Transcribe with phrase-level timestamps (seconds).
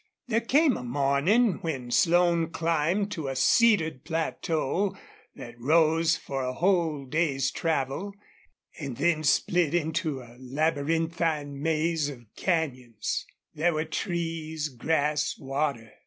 [0.27, 4.97] There came a morning when Slone climbed to a cedared plateau
[5.35, 8.11] that rose for a whole day's travel,
[8.79, 13.27] and then split into a labyrinthine maze of canyons.
[13.53, 15.91] There were trees, grass, water.